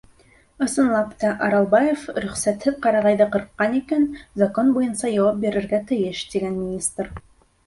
Ысынлап 0.67 1.09
та, 1.23 1.33
Аралбаев 1.47 2.05
рөхсәтһеҙ 2.25 2.79
ҡарағайҙы 2.85 3.27
ҡырҡҡан 3.35 3.77
икән, 3.81 4.09
закон 4.45 4.73
буйынса 4.79 5.13
яуап 5.19 5.39
бирергә 5.45 5.83
тейеш, 5.93 6.25
тигән 6.35 6.59
министр. 6.65 7.15